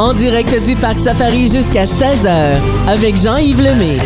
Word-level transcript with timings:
En 0.00 0.14
direct 0.14 0.64
du 0.64 0.76
Parc 0.76 0.98
Safari 0.98 1.46
jusqu'à 1.46 1.84
16h 1.84 2.58
avec 2.88 3.18
Jean-Yves 3.18 3.60
Lemay. 3.60 3.98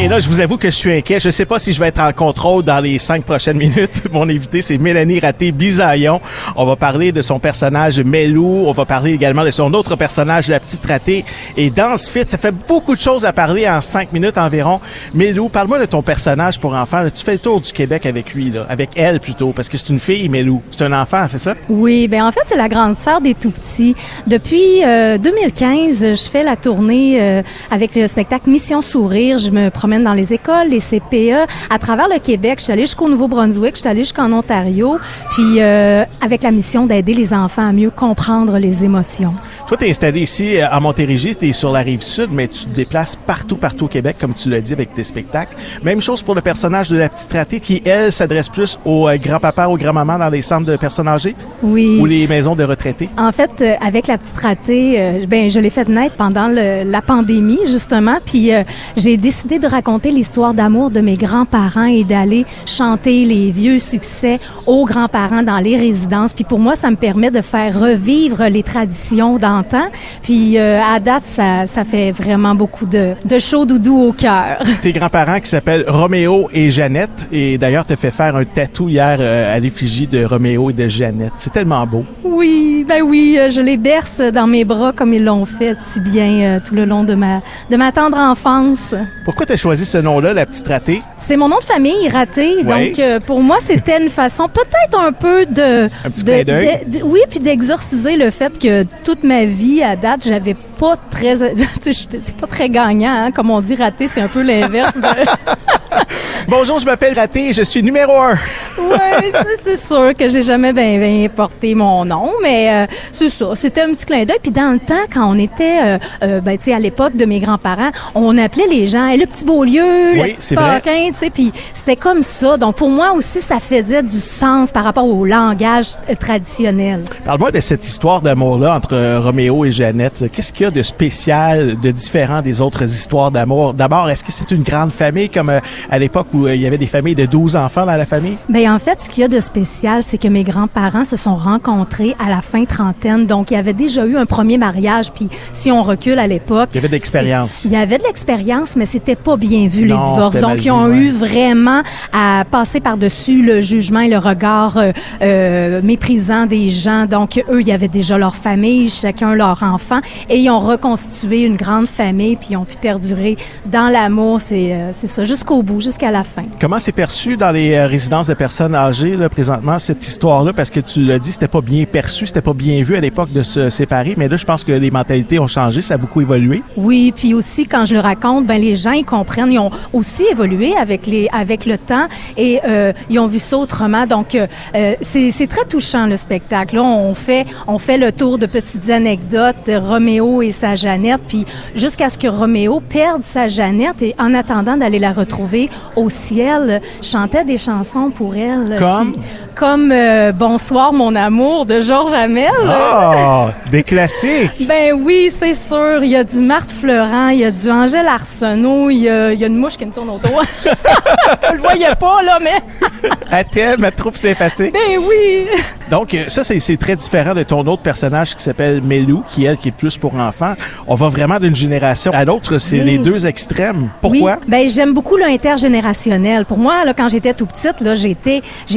Et 0.00 0.06
là, 0.06 0.20
je 0.20 0.28
vous 0.28 0.40
avoue 0.40 0.58
que 0.58 0.70
je 0.70 0.76
suis 0.76 0.92
inquiet. 0.92 1.18
Je 1.18 1.28
sais 1.28 1.44
pas 1.44 1.58
si 1.58 1.72
je 1.72 1.80
vais 1.80 1.88
être 1.88 1.98
en 2.00 2.12
contrôle 2.12 2.62
dans 2.62 2.78
les 2.78 3.00
cinq 3.00 3.24
prochaines 3.24 3.56
minutes. 3.58 4.04
Mon 4.12 4.28
invité, 4.28 4.62
c'est 4.62 4.78
Mélanie 4.78 5.18
Raté-Bisaillon. 5.18 6.20
On 6.54 6.64
va 6.66 6.76
parler 6.76 7.10
de 7.10 7.20
son 7.20 7.40
personnage 7.40 7.98
Melou. 7.98 8.62
On 8.68 8.70
va 8.70 8.84
parler 8.84 9.12
également 9.12 9.44
de 9.44 9.50
son 9.50 9.74
autre 9.74 9.96
personnage, 9.96 10.46
la 10.46 10.60
petite 10.60 10.86
ratée. 10.86 11.24
Et 11.56 11.70
dans 11.70 11.96
ce 11.96 12.08
fit, 12.08 12.22
ça 12.24 12.38
fait 12.38 12.54
beaucoup 12.68 12.94
de 12.94 13.00
choses 13.00 13.24
à 13.24 13.32
parler 13.32 13.68
en 13.68 13.80
cinq 13.80 14.12
minutes 14.12 14.38
environ. 14.38 14.80
Melou, 15.14 15.48
parle-moi 15.48 15.80
de 15.80 15.86
ton 15.86 16.00
personnage 16.00 16.60
pour 16.60 16.74
enfants. 16.74 17.04
tu 17.12 17.24
fais 17.24 17.32
le 17.32 17.40
tour 17.40 17.60
du 17.60 17.72
Québec 17.72 18.06
avec 18.06 18.34
lui, 18.34 18.52
là. 18.52 18.66
Avec 18.68 18.90
elle 18.94 19.18
plutôt, 19.18 19.52
parce 19.52 19.68
que 19.68 19.76
c'est 19.76 19.88
une 19.88 19.98
fille, 19.98 20.28
Melou. 20.28 20.62
C'est 20.70 20.84
un 20.84 20.92
enfant, 20.92 21.26
c'est 21.26 21.38
ça? 21.38 21.56
Oui, 21.68 22.06
ben 22.06 22.22
en 22.22 22.30
fait, 22.30 22.42
c'est 22.46 22.56
la 22.56 22.68
grande 22.68 23.00
sœur 23.00 23.20
des 23.20 23.34
tout-petits. 23.34 23.96
Depuis 24.28 24.80
2015, 24.80 26.04
euh, 26.04 26.14
je 26.14 26.30
fais 26.30 26.44
la 26.44 26.54
tournée 26.54 27.20
euh, 27.20 27.42
avec 27.72 27.96
le 27.96 28.06
spectacle 28.06 28.48
Mission 28.48 28.80
Sourire. 28.80 29.38
Je 29.38 29.50
me 29.50 29.70
dans 29.96 30.14
les 30.14 30.34
écoles, 30.34 30.68
les 30.68 30.80
CPE, 30.80 31.48
à 31.70 31.78
travers 31.78 32.08
le 32.08 32.18
Québec. 32.18 32.56
Je 32.58 32.64
suis 32.64 32.72
allée 32.72 32.82
jusqu'au 32.82 33.08
Nouveau-Brunswick, 33.08 33.74
je 33.74 33.80
suis 33.80 33.88
allée 33.88 34.02
jusqu'en 34.02 34.30
Ontario, 34.32 34.98
puis 35.30 35.60
euh, 35.60 36.04
avec 36.20 36.42
la 36.42 36.50
mission 36.50 36.86
d'aider 36.86 37.14
les 37.14 37.32
enfants 37.32 37.66
à 37.66 37.72
mieux 37.72 37.90
comprendre 37.90 38.58
les 38.58 38.84
émotions. 38.84 39.34
Toi, 39.66 39.76
tu 39.76 39.86
es 39.86 39.90
installé 39.90 40.20
ici 40.20 40.60
à 40.60 40.78
Montérégie, 40.80 41.36
tu 41.36 41.48
es 41.48 41.52
sur 41.52 41.72
la 41.72 41.80
rive 41.80 42.02
sud, 42.02 42.28
mais 42.32 42.48
tu 42.48 42.64
te 42.64 42.74
déplaces 42.74 43.16
partout, 43.16 43.56
partout 43.56 43.86
au 43.86 43.88
Québec, 43.88 44.16
comme 44.20 44.34
tu 44.34 44.48
l'as 44.50 44.60
dit 44.60 44.72
avec 44.72 44.92
tes 44.94 45.04
spectacles. 45.04 45.54
Même 45.82 46.00
chose 46.02 46.22
pour 46.22 46.34
le 46.34 46.40
personnage 46.40 46.88
de 46.88 46.96
la 46.96 47.08
petite 47.08 47.32
ratée 47.32 47.60
qui, 47.60 47.82
elle, 47.84 48.12
s'adresse 48.12 48.48
plus 48.48 48.78
aux 48.84 49.08
grands-papas, 49.16 49.68
aux 49.68 49.76
grands-mamans 49.76 50.18
dans 50.18 50.28
les 50.28 50.42
centres 50.42 50.66
de 50.66 50.76
personnes 50.76 51.08
âgées? 51.08 51.34
Oui. 51.62 51.98
Ou 52.00 52.06
les 52.06 52.26
maisons 52.26 52.54
de 52.54 52.64
retraités? 52.64 53.08
En 53.18 53.32
fait, 53.32 53.50
euh, 53.60 53.74
avec 53.80 54.06
la 54.06 54.18
petite 54.18 54.38
ratée, 54.38 55.26
ben, 55.28 55.50
je 55.50 55.60
l'ai 55.60 55.70
faite 55.70 55.88
naître 55.88 56.16
pendant 56.16 56.48
le, 56.48 56.82
la 56.84 57.02
pandémie, 57.02 57.60
justement, 57.66 58.18
puis 58.24 58.50
j'ai 58.96 59.16
décidé 59.16 59.58
de 59.58 59.66
raconter 59.78 60.10
l'histoire 60.10 60.54
d'amour 60.54 60.90
de 60.90 61.00
mes 61.00 61.14
grands-parents 61.14 61.84
et 61.84 62.02
d'aller 62.02 62.44
chanter 62.66 63.24
les 63.24 63.52
vieux 63.52 63.78
succès 63.78 64.40
aux 64.66 64.84
grands-parents 64.84 65.44
dans 65.44 65.58
les 65.58 65.76
résidences. 65.76 66.32
Puis 66.32 66.42
pour 66.42 66.58
moi, 66.58 66.74
ça 66.74 66.90
me 66.90 66.96
permet 66.96 67.30
de 67.30 67.40
faire 67.40 67.78
revivre 67.78 68.42
les 68.48 68.64
traditions 68.64 69.38
d'antan. 69.38 69.86
Puis 70.24 70.58
euh, 70.58 70.80
à 70.82 70.98
date, 70.98 71.22
ça, 71.24 71.68
ça 71.68 71.84
fait 71.84 72.10
vraiment 72.10 72.56
beaucoup 72.56 72.86
de, 72.86 73.12
de 73.24 73.38
chaud 73.38 73.66
doudou 73.66 74.08
au 74.08 74.12
cœur. 74.12 74.58
Tes 74.82 74.90
grands-parents 74.90 75.38
qui 75.38 75.48
s'appellent 75.48 75.84
Roméo 75.86 76.48
et 76.52 76.72
Jeannette. 76.72 77.28
Et 77.30 77.56
d'ailleurs, 77.56 77.86
te 77.86 77.94
fait 77.94 78.10
faire 78.10 78.34
un 78.34 78.44
tatou 78.44 78.88
hier 78.88 79.18
euh, 79.20 79.54
à 79.54 79.60
l'effigie 79.60 80.08
de 80.08 80.24
Roméo 80.24 80.70
et 80.70 80.72
de 80.72 80.88
Jeannette. 80.88 81.34
C'est 81.36 81.52
tellement 81.52 81.86
beau. 81.86 82.04
Oui, 82.24 82.84
ben 82.88 83.02
oui, 83.02 83.36
euh, 83.38 83.48
je 83.48 83.60
les 83.60 83.76
berce 83.76 84.20
dans 84.20 84.48
mes 84.48 84.64
bras 84.64 84.92
comme 84.92 85.14
ils 85.14 85.24
l'ont 85.24 85.46
fait 85.46 85.76
si 85.78 86.00
bien 86.00 86.58
tout 86.66 86.74
le 86.74 86.84
long 86.84 87.04
de 87.04 87.14
ma, 87.14 87.42
de 87.70 87.76
ma 87.76 87.92
tendre 87.92 88.16
enfance. 88.18 88.92
Pourquoi 89.24 89.46
tu 89.46 89.52
as 89.52 89.56
choisi 89.68 89.84
ce 89.84 89.98
nom-là, 89.98 90.32
la 90.32 90.46
petite 90.46 90.66
ratée? 90.66 91.02
C'est 91.18 91.36
mon 91.36 91.46
nom 91.46 91.58
de 91.58 91.62
famille, 91.62 92.08
raté. 92.08 92.62
Donc, 92.64 92.98
euh, 92.98 93.20
pour 93.20 93.42
moi, 93.42 93.58
c'était 93.60 94.00
une 94.00 94.08
façon 94.08 94.48
peut-être 94.48 94.98
un 94.98 95.12
peu 95.12 95.44
de... 95.44 95.90
Un 96.06 96.10
petit 96.10 96.24
de, 96.24 97.02
Oui, 97.04 97.20
puis 97.28 97.38
d'exorciser 97.40 98.16
le 98.16 98.30
fait 98.30 98.58
que 98.58 98.84
toute 99.04 99.24
ma 99.24 99.44
vie, 99.44 99.82
à 99.82 99.94
date, 99.94 100.20
j'avais 100.26 100.56
pas 100.78 100.96
très... 101.10 101.36
c'est 101.82 102.36
pas 102.36 102.46
très 102.46 102.70
gagnant, 102.70 103.12
hein, 103.12 103.30
comme 103.30 103.50
on 103.50 103.60
dit, 103.60 103.74
raté, 103.74 104.08
c'est 104.08 104.22
un 104.22 104.28
peu 104.28 104.40
l'inverse 104.40 104.94
de... 104.96 105.02
Bonjour, 106.50 106.78
je 106.78 106.86
m'appelle 106.86 107.12
Raté 107.12 107.50
et 107.50 107.52
je 107.52 107.60
suis 107.60 107.82
numéro 107.82 108.16
un. 108.16 108.32
oui, 108.78 109.32
c'est 109.62 109.78
sûr 109.78 110.14
que 110.16 110.28
j'ai 110.30 110.40
jamais 110.40 110.72
bien 110.72 110.98
ben 110.98 111.28
porté 111.28 111.74
mon 111.74 112.06
nom, 112.06 112.32
mais 112.42 112.70
euh, 112.72 112.86
c'est 113.12 113.28
ça. 113.28 113.54
C'était 113.54 113.82
un 113.82 113.88
petit 113.88 114.06
clin 114.06 114.24
d'œil. 114.24 114.38
Puis 114.40 114.50
dans 114.50 114.72
le 114.72 114.78
temps, 114.78 114.94
quand 115.12 115.30
on 115.30 115.38
était, 115.38 115.78
euh, 115.84 115.98
euh 116.22 116.40
ben, 116.40 116.56
tu 116.56 116.64
sais, 116.64 116.72
à 116.72 116.78
l'époque 116.78 117.14
de 117.16 117.26
mes 117.26 117.38
grands-parents, 117.40 117.90
on 118.14 118.38
appelait 118.38 118.66
les 118.66 118.86
gens 118.86 119.10
le 119.10 119.26
petit 119.26 119.44
beau 119.44 119.62
lieu, 119.62 120.14
le 120.14 120.36
petit 120.36 120.54
paquin, 120.54 121.10
tu 121.12 121.18
sais. 121.18 121.28
Puis 121.28 121.52
c'était 121.74 121.96
comme 121.96 122.22
ça. 122.22 122.56
Donc 122.56 122.76
pour 122.76 122.88
moi 122.88 123.12
aussi, 123.12 123.42
ça 123.42 123.58
faisait 123.60 124.02
du 124.02 124.18
sens 124.18 124.72
par 124.72 124.84
rapport 124.84 125.06
au 125.06 125.26
langage 125.26 125.96
euh, 126.08 126.14
traditionnel. 126.14 127.04
Parle-moi 127.26 127.50
de 127.50 127.60
cette 127.60 127.86
histoire 127.86 128.22
d'amour-là 128.22 128.74
entre 128.74 129.18
Roméo 129.18 129.66
et 129.66 129.70
Jeannette. 129.70 130.24
Qu'est-ce 130.32 130.54
qu'il 130.54 130.64
y 130.64 130.66
a 130.66 130.70
de 130.70 130.82
spécial, 130.82 131.78
de 131.78 131.90
différent 131.90 132.40
des 132.40 132.62
autres 132.62 132.84
histoires 132.84 133.30
d'amour? 133.30 133.74
D'abord, 133.74 134.08
est-ce 134.08 134.24
que 134.24 134.32
c'est 134.32 134.50
une 134.50 134.62
grande 134.62 134.92
famille 134.92 135.28
comme 135.28 135.52
à 135.90 135.98
l'époque 135.98 136.28
où 136.32 136.37
il 136.46 136.60
y 136.60 136.66
avait 136.66 136.78
des 136.78 136.86
familles 136.86 137.14
de 137.14 137.26
12 137.26 137.56
enfants 137.56 137.86
dans 137.86 137.96
la 137.96 138.06
famille? 138.06 138.36
Ben 138.48 138.70
en 138.70 138.78
fait, 138.78 139.00
ce 139.00 139.10
qu'il 139.10 139.22
y 139.22 139.24
a 139.24 139.28
de 139.28 139.40
spécial, 139.40 140.02
c'est 140.04 140.18
que 140.18 140.28
mes 140.28 140.44
grands-parents 140.44 141.04
se 141.04 141.16
sont 141.16 141.34
rencontrés 141.34 142.14
à 142.24 142.28
la 142.28 142.40
fin 142.40 142.64
trentaine. 142.64 143.26
Donc, 143.26 143.50
il 143.50 143.54
y 143.54 143.56
avait 143.56 143.72
déjà 143.72 144.06
eu 144.06 144.16
un 144.16 144.26
premier 144.26 144.58
mariage. 144.58 145.12
Puis, 145.12 145.28
si 145.52 145.70
on 145.70 145.82
recule 145.82 146.18
à 146.18 146.26
l'époque... 146.26 146.70
Il 146.72 146.76
y 146.76 146.78
avait 146.78 146.88
de 146.88 146.92
l'expérience. 146.92 147.64
Il 147.64 147.72
y 147.72 147.76
avait 147.76 147.98
de 147.98 148.04
l'expérience, 148.04 148.76
mais 148.76 148.86
c'était 148.86 149.16
pas 149.16 149.36
bien 149.36 149.66
vu, 149.68 149.86
les 149.86 149.94
divorces. 149.94 150.38
Donc, 150.38 150.64
ils 150.64 150.70
ont 150.70 150.92
eu 150.92 151.10
vraiment 151.10 151.82
à 152.12 152.44
passer 152.50 152.80
par-dessus 152.80 153.42
le 153.42 153.60
jugement 153.60 154.00
et 154.00 154.08
le 154.08 154.18
regard 154.18 154.78
euh, 154.78 154.92
euh, 155.22 155.80
méprisant 155.82 156.46
des 156.46 156.68
gens. 156.68 157.06
Donc, 157.06 157.42
eux, 157.50 157.60
il 157.60 157.66
y 157.66 157.72
avait 157.72 157.88
déjà 157.88 158.18
leur 158.18 158.34
famille, 158.34 158.88
chacun 158.88 159.34
leur 159.34 159.62
enfant. 159.62 160.00
Et 160.28 160.38
ils 160.38 160.50
ont 160.50 160.60
reconstitué 160.60 161.44
une 161.44 161.56
grande 161.56 161.86
famille, 161.86 162.36
puis 162.36 162.48
ils 162.50 162.56
ont 162.56 162.64
pu 162.64 162.76
perdurer 162.76 163.36
dans 163.66 163.88
l'amour. 163.88 164.40
C'est 164.40 164.72
euh, 164.72 164.92
ça, 164.92 165.24
jusqu'au 165.24 165.62
bout, 165.62 165.80
jusqu'à 165.80 166.10
la 166.10 166.24
Comment 166.60 166.78
c'est 166.78 166.92
perçu 166.92 167.36
dans 167.36 167.50
les 167.50 167.74
euh, 167.74 167.86
résidences 167.86 168.26
de 168.26 168.34
personnes 168.34 168.74
âgées, 168.74 169.16
là, 169.16 169.28
présentement, 169.28 169.78
cette 169.78 170.06
histoire-là? 170.06 170.52
Parce 170.52 170.70
que 170.70 170.80
tu 170.80 171.02
l'as 171.02 171.18
dit, 171.18 171.32
c'était 171.32 171.48
pas 171.48 171.60
bien 171.60 171.84
perçu, 171.84 172.26
c'était 172.26 172.40
pas 172.40 172.52
bien 172.52 172.82
vu 172.82 172.96
à 172.96 173.00
l'époque 173.00 173.32
de 173.32 173.42
se 173.42 173.68
séparer. 173.68 174.14
Mais 174.16 174.28
là, 174.28 174.36
je 174.36 174.44
pense 174.44 174.64
que 174.64 174.72
les 174.72 174.90
mentalités 174.90 175.38
ont 175.38 175.46
changé, 175.46 175.80
ça 175.80 175.94
a 175.94 175.96
beaucoup 175.96 176.20
évolué. 176.20 176.62
Oui, 176.76 177.12
puis 177.14 177.34
aussi, 177.34 177.66
quand 177.66 177.84
je 177.84 177.94
le 177.94 178.00
raconte, 178.00 178.46
ben 178.46 178.60
les 178.60 178.74
gens, 178.74 178.92
ils 178.92 179.04
comprennent. 179.04 179.52
Ils 179.52 179.58
ont 179.58 179.70
aussi 179.92 180.24
évolué 180.24 180.76
avec, 180.76 181.06
les, 181.06 181.28
avec 181.32 181.66
le 181.66 181.78
temps 181.78 182.08
et 182.36 182.60
euh, 182.64 182.92
ils 183.10 183.18
ont 183.18 183.26
vu 183.26 183.38
ça 183.38 183.56
autrement. 183.56 184.06
Donc, 184.06 184.34
euh, 184.34 184.46
euh 184.74 184.94
c'est 185.02 185.46
très 185.48 185.64
touchant, 185.64 186.06
le 186.06 186.16
spectacle. 186.16 186.76
Là, 186.76 186.82
on 186.82 187.14
fait, 187.14 187.46
on 187.66 187.78
fait 187.78 187.98
le 187.98 188.12
tour 188.12 188.38
de 188.38 188.46
petites 188.46 188.90
anecdotes 188.90 189.56
de 189.66 189.76
Roméo 189.76 190.42
et 190.42 190.52
sa 190.52 190.74
Jeannette, 190.74 191.20
puis 191.26 191.44
jusqu'à 191.74 192.08
ce 192.08 192.18
que 192.18 192.28
Roméo 192.28 192.80
perde 192.80 193.22
sa 193.22 193.46
Jeannette 193.46 194.02
et 194.02 194.14
en 194.18 194.34
attendant 194.34 194.76
d'aller 194.76 194.98
la 194.98 195.12
retrouver 195.12 195.70
au 195.96 196.10
ciel, 196.18 196.80
chantait 197.00 197.44
des 197.44 197.58
chansons 197.58 198.10
pour 198.10 198.34
elle. 198.34 198.76
Comme? 198.78 199.14
Comme 199.58 199.90
euh, 199.90 200.30
Bonsoir 200.30 200.92
mon 200.92 201.16
amour 201.16 201.66
de 201.66 201.80
Georges 201.80 202.14
Hamel. 202.14 202.52
Oh, 202.64 203.48
des 203.72 203.82
classiques. 203.82 204.68
Ben 204.68 204.92
oui, 204.94 205.32
c'est 205.36 205.54
sûr. 205.54 205.98
Il 206.02 206.10
y 206.10 206.16
a 206.16 206.22
du 206.22 206.40
Marthe 206.40 206.70
Fleurant, 206.70 207.30
il 207.30 207.40
y 207.40 207.44
a 207.44 207.50
du 207.50 207.68
Angèle 207.68 208.06
Arsenault, 208.06 208.88
il 208.90 208.98
y 208.98 209.08
a, 209.08 209.32
il 209.32 209.40
y 209.40 209.42
a 209.42 209.48
une 209.48 209.56
mouche 209.56 209.76
qui 209.76 209.84
me 209.84 209.90
tourne 209.90 210.10
autour. 210.10 210.30
Vous 210.62 211.54
le 211.54 211.60
voyez 211.60 211.88
pas, 211.98 212.22
là, 212.22 212.38
mais... 212.40 213.10
elle 213.32 213.44
t'aime, 213.46 213.84
elle 213.84 213.92
trouve 213.92 214.14
sympathique. 214.14 214.72
Ben 214.72 214.98
oui. 214.98 215.46
Donc, 215.90 216.14
euh, 216.14 216.24
ça, 216.28 216.44
c'est 216.44 216.76
très 216.76 216.94
différent 216.94 217.34
de 217.34 217.42
ton 217.42 217.66
autre 217.66 217.82
personnage 217.82 218.36
qui 218.36 218.42
s'appelle 218.42 218.80
Melou, 218.80 219.24
qui, 219.28 219.44
elle, 219.44 219.56
qui 219.56 219.68
est 219.68 219.72
plus 219.72 219.98
pour 219.98 220.14
enfants. 220.14 220.54
On 220.86 220.94
va 220.94 221.08
vraiment 221.08 221.40
d'une 221.40 221.56
génération 221.56 222.12
à 222.14 222.24
l'autre. 222.24 222.58
C'est 222.58 222.78
les 222.78 222.98
deux 222.98 223.26
extrêmes. 223.26 223.88
Pourquoi? 224.00 224.38
Oui. 224.40 224.46
Ben, 224.46 224.68
j'aime 224.68 224.94
beaucoup 224.94 225.16
l'intergénérationnel. 225.16 226.44
Pour 226.44 226.58
moi, 226.58 226.84
là, 226.84 226.94
quand 226.94 227.08
j'étais 227.08 227.34
tout 227.34 227.46
petite, 227.46 227.80
là, 227.80 227.94
j'ai 227.96 228.12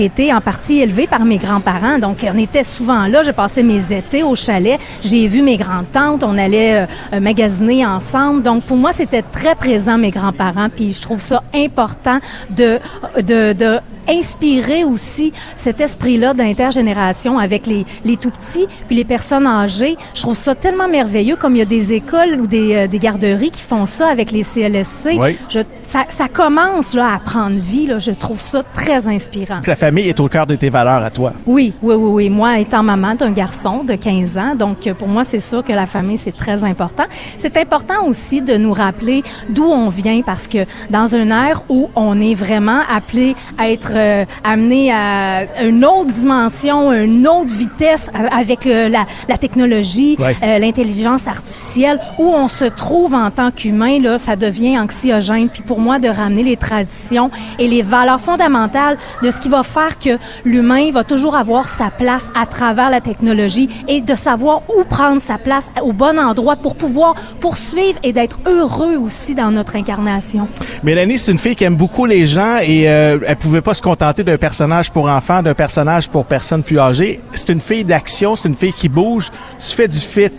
été 0.05 0.33
en 0.33 0.41
partie 0.41 0.70
par 1.09 1.25
mes 1.25 1.37
grands-parents. 1.37 1.99
Donc, 1.99 2.17
on 2.23 2.37
était 2.37 2.63
souvent 2.63 3.07
là. 3.07 3.23
Je 3.23 3.31
passais 3.31 3.63
mes 3.63 3.93
étés 3.93 4.23
au 4.23 4.35
chalet. 4.35 4.79
J'ai 5.03 5.27
vu 5.27 5.41
mes 5.41 5.57
grandes-tantes. 5.57 6.23
On 6.23 6.37
allait 6.37 6.87
euh, 7.13 7.19
magasiner 7.19 7.85
ensemble. 7.85 8.41
Donc, 8.41 8.63
pour 8.63 8.77
moi, 8.77 8.91
c'était 8.93 9.21
très 9.21 9.55
présent, 9.55 9.97
mes 9.97 10.11
grands-parents. 10.11 10.69
Puis, 10.69 10.93
je 10.93 11.01
trouve 11.01 11.19
ça 11.19 11.43
important 11.53 12.19
de, 12.49 12.79
de, 13.17 13.53
de 13.53 13.79
inspirer 14.07 14.83
aussi 14.83 15.33
cet 15.55 15.79
esprit-là 15.79 16.33
d'intergénération 16.33 17.39
avec 17.39 17.67
les, 17.67 17.85
les 18.05 18.17
tout-petits 18.17 18.67
puis 18.87 18.95
les 18.95 19.05
personnes 19.05 19.47
âgées. 19.47 19.97
Je 20.13 20.21
trouve 20.21 20.35
ça 20.35 20.55
tellement 20.55 20.87
merveilleux 20.87 21.35
comme 21.35 21.55
il 21.55 21.59
y 21.59 21.61
a 21.61 21.65
des 21.65 21.93
écoles 21.93 22.39
ou 22.41 22.47
des, 22.47 22.75
euh, 22.75 22.87
des 22.87 22.99
garderies 22.99 23.51
qui 23.51 23.61
font 23.61 23.85
ça 23.85 24.07
avec 24.07 24.31
les 24.31 24.43
CLSC. 24.43 25.17
Oui. 25.17 25.37
Je, 25.49 25.59
ça, 25.83 26.05
ça, 26.09 26.27
commence 26.27 26.93
là, 26.93 27.13
à 27.15 27.19
prendre 27.19 27.55
vie. 27.55 27.87
Là. 27.87 27.99
Je 27.99 28.11
trouve 28.11 28.39
ça 28.39 28.63
très 28.63 29.07
inspirant. 29.07 29.61
La 29.65 29.75
famille 29.75 30.07
est 30.07 30.19
au 30.19 30.27
cœur 30.27 30.47
de 30.47 30.55
tes 30.55 30.69
valeurs 30.69 31.03
à 31.03 31.09
toi. 31.09 31.33
Oui, 31.45 31.73
oui, 31.81 31.95
oui, 31.95 32.11
oui. 32.11 32.29
Moi, 32.29 32.59
étant 32.59 32.83
maman 32.83 33.15
d'un 33.15 33.31
garçon 33.31 33.83
de 33.83 33.95
15 33.95 34.37
ans, 34.37 34.55
donc 34.55 34.87
euh, 34.87 34.93
pour 34.93 35.07
moi, 35.07 35.23
c'est 35.23 35.39
sûr 35.39 35.63
que 35.63 35.73
la 35.73 35.85
famille, 35.85 36.17
c'est 36.17 36.31
très 36.31 36.63
important. 36.63 37.03
C'est 37.37 37.57
important 37.57 38.05
aussi 38.05 38.41
de 38.41 38.55
nous 38.55 38.73
rappeler 38.73 39.23
d'où 39.49 39.65
on 39.65 39.89
vient 39.89 40.21
parce 40.21 40.47
que 40.47 40.65
dans 40.89 41.15
un 41.15 41.29
air 41.29 41.63
où 41.69 41.89
on 41.95 42.19
est 42.21 42.35
vraiment 42.35 42.81
appelé 42.93 43.35
à 43.57 43.69
être 43.69 43.90
euh, 43.95 44.25
amené 44.43 44.91
à 44.91 45.63
une 45.63 45.83
autre 45.85 46.11
dimension, 46.11 46.91
une 46.91 47.27
autre 47.27 47.51
vitesse 47.51 48.09
avec 48.31 48.65
euh, 48.65 48.89
la, 48.89 49.05
la, 49.29 49.37
technologie, 49.37 50.17
euh, 50.19 50.59
l'intelligence 50.59 51.27
artificielle, 51.27 51.99
où 52.17 52.25
on 52.25 52.47
se 52.47 52.65
trouve 52.65 53.13
en 53.13 53.31
tant 53.31 53.51
qu'humain, 53.51 53.99
là, 53.99 54.17
ça 54.17 54.35
devient 54.35 54.77
anxiogène. 54.77 55.49
Puis 55.49 55.61
pour 55.61 55.79
moi, 55.79 55.99
de 55.99 56.09
ramener 56.09 56.43
les 56.43 56.57
traditions 56.57 57.31
et 57.59 57.67
les 57.67 57.81
valeurs 57.81 58.21
fondamentales 58.21 58.97
de 59.21 59.31
ce 59.31 59.39
qui 59.39 59.49
va 59.49 59.63
faire 59.63 59.97
que 59.99 60.17
l'humain 60.45 60.91
va 60.91 61.03
toujours 61.03 61.35
avoir 61.35 61.67
sa 61.67 61.89
place 61.89 62.23
à 62.39 62.45
travers 62.45 62.89
la 62.89 63.01
technologie 63.01 63.69
et 63.87 64.01
de 64.01 64.15
savoir 64.15 64.61
où 64.69 64.83
prendre 64.83 65.21
sa 65.21 65.37
place 65.37 65.65
au 65.81 65.93
bon 65.93 66.19
endroit 66.19 66.55
pour 66.55 66.75
pouvoir 66.75 67.15
poursuivre 67.39 67.99
et 68.03 68.13
d'être 68.13 68.39
heureux 68.45 68.97
aussi 68.97 69.35
dans 69.35 69.51
notre 69.51 69.75
incarnation. 69.75 70.47
Mélanie, 70.83 71.17
c'est 71.17 71.31
une 71.31 71.37
fille 71.37 71.55
qui 71.55 71.63
aime 71.63 71.75
beaucoup 71.75 72.05
les 72.05 72.25
gens 72.25 72.57
et 72.57 72.89
euh, 72.89 73.17
elle 73.27 73.35
pouvait 73.35 73.61
pas 73.61 73.73
se 73.73 73.80
contenter 73.81 74.23
d'un 74.23 74.37
personnage 74.37 74.91
pour 74.91 75.09
enfants, 75.09 75.41
d'un 75.41 75.53
personnage 75.53 76.09
pour 76.09 76.25
personnes 76.25 76.63
plus 76.63 76.79
âgées. 76.79 77.19
C'est 77.33 77.49
une 77.49 77.59
fille 77.59 77.83
d'action, 77.83 78.35
c'est 78.35 78.47
une 78.47 78.55
fille 78.55 78.73
qui 78.73 78.89
bouge. 78.89 79.31
Tu 79.59 79.75
fais 79.75 79.87
du 79.87 79.97
fit 79.97 80.31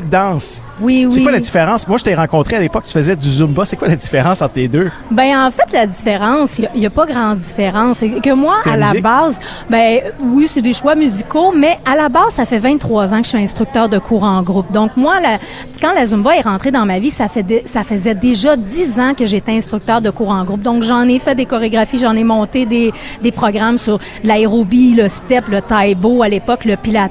fit 0.00 0.06
dance. 0.06 0.62
Oui, 0.80 1.04
oui. 1.06 1.12
C'est 1.12 1.22
quoi 1.22 1.32
la 1.32 1.40
différence? 1.40 1.86
Moi, 1.88 1.98
je 1.98 2.04
t'ai 2.04 2.14
rencontré 2.14 2.56
à 2.56 2.60
l'époque, 2.60 2.84
tu 2.84 2.92
faisais 2.92 3.16
du 3.16 3.28
Zumba. 3.28 3.64
C'est 3.64 3.76
quoi 3.76 3.88
la 3.88 3.96
différence 3.96 4.42
entre 4.42 4.54
les 4.56 4.68
deux? 4.68 4.90
Ben, 5.10 5.36
en 5.36 5.50
fait, 5.50 5.72
la 5.72 5.86
différence, 5.86 6.58
il 6.58 6.80
n'y 6.80 6.86
a, 6.86 6.90
pas 6.90 7.06
grande 7.06 7.38
différence. 7.38 7.98
C'est 7.98 8.08
que 8.20 8.32
moi, 8.32 8.56
à 8.64 8.76
la, 8.76 8.92
base, 9.00 9.38
ben, 9.68 10.00
oui, 10.20 10.46
c'est 10.48 10.62
des 10.62 10.72
choix 10.72 10.94
musicaux, 10.94 11.52
mais 11.56 11.78
à 11.84 11.96
la 11.96 12.08
base, 12.08 12.34
ça 12.34 12.44
fait 12.44 12.58
23 12.58 13.14
ans 13.14 13.18
que 13.18 13.24
je 13.24 13.30
suis 13.30 13.38
instructeur 13.38 13.88
de 13.88 13.98
cours 13.98 14.24
en 14.24 14.42
groupe. 14.42 14.70
Donc, 14.72 14.96
moi, 14.96 15.20
la, 15.20 15.38
quand 15.80 15.92
la 15.94 16.06
Zumba 16.06 16.36
est 16.36 16.42
rentrée 16.42 16.70
dans 16.70 16.86
ma 16.86 16.98
vie, 16.98 17.10
ça, 17.10 17.28
fait 17.28 17.64
ça 17.66 17.82
faisait 17.82 18.14
déjà 18.14 18.56
10 18.56 19.00
ans 19.00 19.12
que 19.14 19.26
j'étais 19.26 19.52
instructeur 19.52 20.00
de 20.00 20.10
cours 20.10 20.30
en 20.30 20.44
groupe. 20.44 20.62
Donc, 20.62 20.82
j'en 20.82 21.02
ai 21.08 21.18
fait 21.18 21.34
des 21.34 21.46
chorégraphies, 21.46 21.98
j'en 21.98 22.14
ai 22.14 22.24
monté 22.24 22.66
des, 22.66 22.92
des 23.22 23.32
programmes 23.32 23.78
sur 23.78 23.98
l'aérobie, 24.22 24.94
le 24.94 25.08
step, 25.08 25.48
le 25.48 25.60
taïbo, 25.60 26.22
à 26.22 26.28
l'époque, 26.28 26.64
le 26.64 26.76
pilates. 26.76 27.08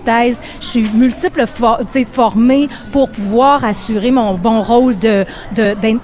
Je 0.59 0.65
suis 0.65 0.89
multiple 0.93 1.45
for, 1.47 1.79
formée 2.05 2.69
pour 2.91 3.09
pouvoir 3.09 3.65
assurer 3.65 4.11
mon 4.11 4.35
bon 4.35 4.61
rôle 4.61 4.97
de, 4.97 5.25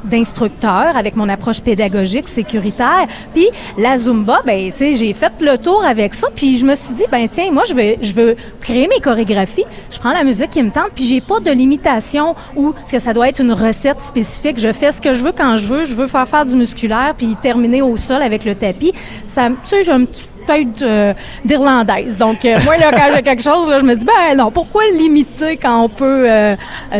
d'instructeur 0.04 0.96
avec 0.96 1.16
mon 1.16 1.30
approche 1.30 1.62
pédagogique 1.62 2.28
sécuritaire. 2.28 3.08
Puis 3.34 3.48
la 3.78 3.98
Zumba, 3.98 4.42
ben 4.46 4.72
tu 4.72 4.78
sais, 4.78 4.96
j'ai 4.96 5.14
fait 5.14 5.34
le 5.40 5.58
tour 5.58 5.84
avec 5.84 6.14
ça, 6.14 6.28
puis 6.36 6.58
je 6.58 6.66
me 6.66 6.76
suis 6.76 6.94
dit 6.94 7.06
ben 7.12 7.28
tiens, 7.30 7.52
moi 7.52 7.64
je 7.68 7.74
vais 7.74 8.00
je 8.02 8.14
veux 8.14 8.36
créer 8.62 8.88
mes 8.88 9.00
chorégraphies, 9.00 9.66
je 9.92 10.00
prends 10.00 10.14
la 10.14 10.24
musique 10.24 10.50
qui 10.50 10.64
me 10.64 10.72
tente, 10.72 10.92
puis 10.96 11.06
j'ai 11.06 11.22
pas 11.22 11.40
de 11.40 11.52
limitation 11.52 12.36
ou 12.56 12.74
ce 12.86 12.92
que 12.92 13.00
ça 13.00 13.14
doit 13.14 13.30
être 13.30 13.42
une 13.42 13.54
recette 13.54 14.02
spécifique, 14.02 14.60
je 14.60 14.72
fais 14.72 14.92
ce 14.92 15.02
que 15.02 15.14
je 15.14 15.24
veux 15.24 15.32
quand 15.32 15.58
je 15.58 15.68
veux, 15.68 15.86
je 15.86 15.96
veux 15.96 16.08
faire 16.08 16.28
faire 16.28 16.46
du 16.46 16.56
musculaire 16.56 17.14
puis 17.18 17.36
terminer 17.42 17.82
au 17.82 17.98
sol 17.98 18.22
avec 18.22 18.46
le 18.46 18.56
tapis. 18.56 18.94
Ça 19.28 19.50
tu 19.50 19.56
sais, 19.64 19.84
j'ai 19.84 19.92
un 19.92 20.06
petit 20.06 20.24
peut-être 20.46 20.82
euh, 20.82 21.14
d'irlandaise. 21.46 22.18
Donc, 22.18 22.46
euh, 22.46 22.58
moi, 22.64 22.78
là, 22.78 22.92
quand 22.92 23.14
j'ai 23.16 23.22
quelque 23.22 23.44
chose, 23.44 23.72
je 23.80 23.84
me 23.84 23.96
dis, 23.96 24.06
ben 24.06 24.38
non, 24.38 24.52
pourquoi 24.52 24.84
limiter 24.98 25.58
quand 25.58 25.84
on 25.84 25.90
peut 25.90 26.30
euh, 26.30 26.56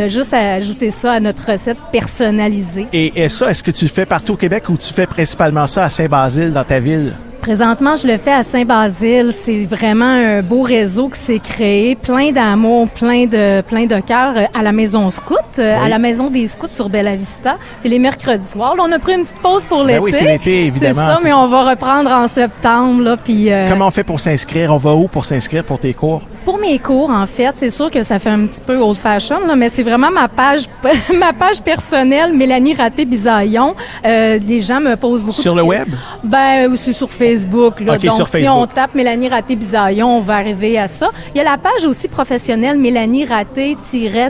juste 0.08 0.34
ajouter 0.34 0.90
ça 0.90 1.12
à 1.12 1.20
notre 1.20 1.50
recette 1.50 1.78
personnalisée? 1.92 2.86
Et, 2.92 3.24
et 3.24 3.28
ça, 3.28 3.50
est-ce 3.50 3.62
que 3.62 3.70
tu 3.70 3.84
le 3.84 3.90
fais 3.90 4.06
partout 4.06 4.34
au 4.34 4.36
Québec 4.36 4.68
ou 4.68 4.76
tu 4.76 4.92
fais 4.92 5.06
principalement 5.06 5.66
ça 5.66 5.84
à 5.84 5.88
Saint-Basile, 5.88 6.52
dans 6.52 6.64
ta 6.64 6.80
ville? 6.80 7.12
Présentement, 7.44 7.94
je 7.94 8.06
le 8.06 8.16
fais 8.16 8.32
à 8.32 8.42
Saint-Basile. 8.42 9.30
C'est 9.38 9.66
vraiment 9.66 10.06
un 10.06 10.40
beau 10.40 10.62
réseau 10.62 11.10
qui 11.10 11.20
s'est 11.20 11.38
créé, 11.38 11.94
plein 11.94 12.32
d'amour, 12.32 12.88
plein 12.88 13.26
de 13.26 13.60
plein 13.60 13.84
de 13.84 14.00
cœur 14.00 14.32
euh, 14.34 14.44
à 14.58 14.62
la 14.62 14.72
Maison 14.72 15.10
Scout, 15.10 15.36
euh, 15.58 15.76
à 15.78 15.90
la 15.90 15.98
Maison 15.98 16.30
des 16.30 16.46
Scouts 16.46 16.68
sur 16.68 16.88
Bella 16.88 17.14
Vista. 17.16 17.56
C'est 17.82 17.90
les 17.90 17.98
mercredis 17.98 18.46
soirs. 18.46 18.76
On 18.78 18.90
a 18.90 18.98
pris 18.98 19.12
une 19.12 19.24
petite 19.24 19.42
pause 19.42 19.66
pour 19.66 19.84
l'été. 19.84 19.98
Ben 19.98 20.04
oui, 20.04 20.12
c'est 20.14 20.24
l'été, 20.24 20.64
évidemment. 20.68 21.06
C'est 21.06 21.16
ça, 21.16 21.20
mais 21.22 21.34
on 21.34 21.46
va 21.48 21.68
reprendre 21.68 22.10
en 22.10 22.28
septembre. 22.28 23.02
Là, 23.02 23.18
puis, 23.18 23.52
euh, 23.52 23.68
Comment 23.68 23.88
on 23.88 23.90
fait 23.90 24.04
pour 24.04 24.20
s'inscrire? 24.20 24.72
On 24.72 24.78
va 24.78 24.94
où 24.94 25.06
pour 25.06 25.26
s'inscrire 25.26 25.64
pour 25.64 25.78
tes 25.78 25.92
cours? 25.92 26.22
Pour 26.44 26.58
mes 26.58 26.78
cours, 26.78 27.10
en 27.10 27.26
fait, 27.26 27.52
c'est 27.56 27.70
sûr 27.70 27.90
que 27.90 28.02
ça 28.02 28.18
fait 28.18 28.30
un 28.30 28.46
petit 28.46 28.60
peu 28.60 28.76
old 28.76 28.96
fashion, 28.96 29.40
là, 29.46 29.56
mais 29.56 29.68
c'est 29.68 29.82
vraiment 29.82 30.10
ma 30.10 30.28
page, 30.28 30.64
ma 31.18 31.32
page 31.32 31.62
personnelle, 31.62 32.34
Mélanie 32.34 32.74
Raté 32.74 33.04
Bisaillon. 33.04 33.74
Euh, 34.04 34.38
les 34.46 34.60
gens 34.60 34.80
me 34.80 34.96
posent 34.96 35.24
beaucoup. 35.24 35.40
Sur 35.40 35.54
le 35.54 35.62
web? 35.62 35.88
Ben 36.22 36.70
aussi 36.72 36.92
sur 36.92 37.10
Facebook. 37.10 37.80
Là. 37.80 37.98
Donc 37.98 38.28
si 38.28 38.48
on 38.48 38.66
tape 38.66 38.94
Mélanie 38.94 39.28
Raté 39.28 39.56
Bisaillon, 39.56 40.18
on 40.18 40.20
va 40.20 40.34
arriver 40.36 40.78
à 40.78 40.88
ça. 40.88 41.10
Il 41.34 41.38
y 41.38 41.40
a 41.40 41.44
la 41.44 41.56
page 41.56 41.86
aussi 41.86 42.08
professionnelle 42.08 42.78
Mélanie 42.78 43.24
Raté 43.24 43.76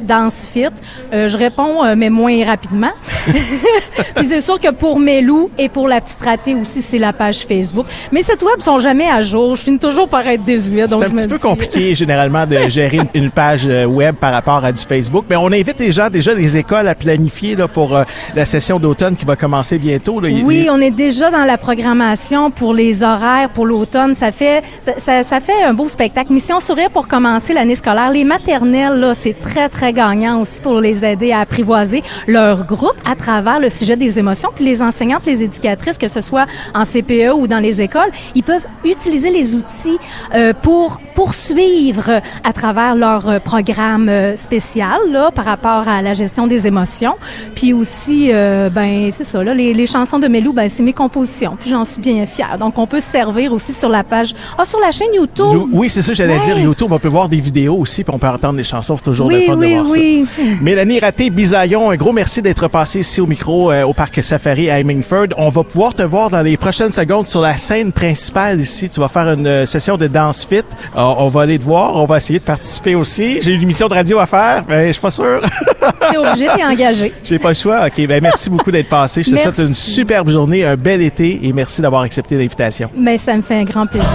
Dance 0.02 0.48
Fit. 0.52 0.66
Euh, 1.12 1.28
je 1.28 1.36
réponds, 1.36 1.84
euh, 1.84 1.94
mais 1.96 2.10
moins 2.10 2.44
rapidement. 2.44 2.92
Puis 4.16 4.26
c'est 4.26 4.40
sûr 4.40 4.58
que 4.60 4.70
pour 4.70 4.98
Mélou 4.98 5.50
et 5.58 5.68
pour 5.68 5.88
la 5.88 6.00
petite 6.00 6.22
ratée 6.22 6.54
aussi, 6.54 6.82
c'est 6.82 6.98
la 6.98 7.12
page 7.12 7.46
Facebook. 7.46 7.86
Mais 8.12 8.22
cette 8.22 8.42
web 8.42 8.60
sont 8.60 8.78
jamais 8.78 9.08
à 9.08 9.22
jour. 9.22 9.54
Je 9.54 9.62
finis 9.62 9.78
toujours 9.78 10.08
par 10.08 10.26
être 10.26 10.44
désuète. 10.44 10.90
C'est 10.90 11.02
un 11.02 11.10
petit 11.10 11.28
peu 11.28 11.38
compliqué 11.38 11.94
généralement 12.04 12.46
de 12.46 12.68
gérer 12.68 13.00
une, 13.14 13.30
page 13.30 13.66
euh, 13.66 13.86
web 13.86 14.14
par 14.16 14.32
rapport 14.32 14.62
à 14.62 14.72
du 14.72 14.82
Facebook. 14.82 15.24
Mais 15.30 15.36
on 15.36 15.46
invite 15.46 15.78
les 15.78 15.90
gens, 15.90 16.10
déjà 16.10 16.34
les 16.34 16.56
écoles 16.58 16.86
à 16.86 16.94
planifier 16.94 17.56
là, 17.56 17.66
pour 17.66 17.96
euh, 17.96 18.04
la 18.34 18.44
session 18.44 18.78
d'automne 18.78 19.16
qui 19.16 19.24
va 19.24 19.36
commencer 19.36 19.78
bientôt. 19.78 20.20
Là. 20.20 20.28
Oui, 20.44 20.68
on 20.70 20.80
est 20.82 20.90
déjà 20.90 21.30
dans 21.30 21.44
la 21.44 21.56
programmation 21.56 22.50
pour 22.50 22.74
les 22.74 23.02
horaires 23.02 23.48
pour 23.48 23.64
l'automne. 23.64 24.14
Ça 24.14 24.32
fait 24.32 24.62
ça, 24.98 25.22
ça, 25.22 25.40
fait 25.40 25.62
un 25.64 25.72
beau 25.72 25.88
spectacle. 25.88 26.30
Mission 26.30 26.60
Sourire 26.60 26.90
pour 26.90 27.08
commencer 27.08 27.54
l'année 27.54 27.74
scolaire. 27.74 28.10
Les 28.10 28.24
maternelles, 28.24 29.00
là, 29.00 29.14
c'est 29.14 29.40
très, 29.40 29.70
très 29.70 29.94
gagnant 29.94 30.42
aussi 30.42 30.60
pour 30.60 30.78
les 30.80 31.06
aider 31.06 31.32
à 31.32 31.40
apprivoiser 31.40 32.02
leur 32.26 32.66
groupe 32.66 32.96
à 33.10 33.16
travers 33.16 33.60
le 33.60 33.70
sujet 33.70 33.96
des 33.96 34.18
émotions. 34.18 34.50
Puis 34.54 34.66
les 34.66 34.82
enseignantes, 34.82 35.24
les 35.24 35.42
éducatrices, 35.42 35.96
que 35.96 36.08
ce 36.08 36.20
soit 36.20 36.46
en 36.74 36.84
CPE 36.84 37.32
ou 37.34 37.46
dans 37.46 37.60
les 37.60 37.80
écoles, 37.80 38.10
ils 38.34 38.42
peuvent 38.42 38.66
utiliser 38.84 39.30
les 39.30 39.54
outils 39.54 39.98
euh, 40.34 40.52
pour 40.62 41.00
poursuivre 41.14 41.93
à 42.42 42.52
travers 42.52 42.94
leur 42.94 43.28
euh, 43.28 43.38
programme 43.38 44.08
euh, 44.08 44.36
spécial 44.36 44.98
là, 45.10 45.30
par 45.30 45.44
rapport 45.44 45.88
à 45.88 46.02
la 46.02 46.14
gestion 46.14 46.46
des 46.46 46.66
émotions. 46.66 47.14
Puis 47.54 47.72
aussi, 47.72 48.30
euh, 48.32 48.70
ben 48.70 49.10
c'est 49.12 49.24
ça, 49.24 49.42
là, 49.42 49.54
les, 49.54 49.74
les 49.74 49.86
chansons 49.86 50.18
de 50.18 50.28
Melou, 50.28 50.52
ben 50.52 50.68
c'est 50.68 50.82
mes 50.82 50.92
compositions. 50.92 51.56
Puis 51.60 51.70
j'en 51.70 51.84
suis 51.84 52.00
bien 52.00 52.26
fière. 52.26 52.58
Donc 52.58 52.78
on 52.78 52.86
peut 52.86 53.00
se 53.00 53.10
servir 53.10 53.52
aussi 53.52 53.72
sur 53.72 53.88
la 53.88 54.04
page, 54.04 54.34
ah 54.58 54.64
sur 54.64 54.80
la 54.80 54.90
chaîne 54.90 55.14
YouTube? 55.14 55.68
Oui, 55.72 55.88
c'est 55.88 56.02
ça, 56.02 56.12
j'allais 56.14 56.38
dire 56.38 56.58
YouTube. 56.58 56.88
On 56.90 56.98
peut 56.98 57.08
voir 57.08 57.28
des 57.28 57.40
vidéos 57.40 57.76
aussi, 57.76 58.04
puis 58.04 58.14
on 58.14 58.18
peut 58.18 58.28
entendre 58.28 58.56
des 58.56 58.64
chansons. 58.64 58.96
C'est 58.96 59.04
toujours 59.04 59.26
oui, 59.26 59.40
le 59.40 59.52
fun 59.52 59.56
oui, 59.56 59.70
de 59.70 59.80
voir 59.80 59.90
oui. 59.90 60.26
ça. 60.36 60.42
Mélanie 60.62 61.00
Raté 61.00 61.30
Bisaillon, 61.30 61.90
un 61.90 61.96
gros 61.96 62.12
merci 62.12 62.42
d'être 62.42 62.68
passé 62.68 63.00
ici 63.00 63.20
au 63.20 63.26
micro 63.26 63.72
au 63.72 63.92
parc 63.92 64.22
Safari 64.22 64.70
à 64.70 64.80
Hemingford. 64.80 65.28
On 65.36 65.48
va 65.48 65.62
pouvoir 65.64 65.94
te 65.94 66.02
voir 66.02 66.30
dans 66.30 66.42
les 66.42 66.56
prochaines 66.56 66.92
secondes 66.92 67.26
sur 67.26 67.40
la 67.40 67.56
scène 67.56 67.92
principale 67.92 68.60
ici. 68.60 68.88
Tu 68.88 69.00
vas 69.00 69.08
faire 69.08 69.28
une 69.32 69.66
session 69.66 69.96
de 69.96 70.06
danse 70.06 70.44
fit. 70.44 70.62
on 70.94 71.26
va 71.26 71.42
aller 71.42 71.58
te 71.58 71.64
voir 71.64 71.83
on 71.94 72.04
va 72.06 72.16
essayer 72.16 72.38
de 72.38 72.44
participer 72.44 72.94
aussi. 72.94 73.40
J'ai 73.40 73.52
une 73.52 73.62
émission 73.62 73.88
de 73.88 73.94
radio 73.94 74.18
à 74.18 74.26
faire, 74.26 74.64
mais 74.68 74.88
je 74.88 74.92
suis 74.92 75.00
pas 75.00 75.10
sûr. 75.10 75.40
T'es 76.10 76.16
obligé, 76.16 76.46
t'es 76.54 76.64
engagé. 76.64 77.12
J'ai 77.22 77.38
pas 77.38 77.48
le 77.48 77.54
choix. 77.54 77.86
OK, 77.86 78.06
ben 78.06 78.22
merci 78.22 78.50
beaucoup 78.50 78.70
d'être 78.70 78.88
passé. 78.88 79.22
Je 79.22 79.30
te 79.30 79.36
souhaite 79.36 79.58
une 79.58 79.74
superbe 79.74 80.30
journée, 80.30 80.64
un 80.64 80.76
bel 80.76 81.02
été 81.02 81.46
et 81.46 81.52
merci 81.52 81.80
d'avoir 81.82 82.02
accepté 82.02 82.36
l'invitation. 82.36 82.90
Mais 82.96 83.18
ça 83.18 83.36
me 83.36 83.42
fait 83.42 83.56
un 83.56 83.64
grand 83.64 83.86
plaisir. 83.86 84.08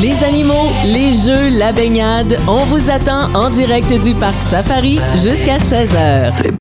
Les 0.00 0.22
animaux, 0.24 0.70
les 0.84 1.12
jeux, 1.12 1.58
la 1.58 1.72
baignade, 1.72 2.38
on 2.46 2.58
vous 2.58 2.90
attend 2.90 3.32
en 3.34 3.48
direct 3.50 3.92
du 4.02 4.12
parc 4.14 4.40
Safari 4.42 5.00
jusqu'à 5.14 5.56
16h. 5.56 6.52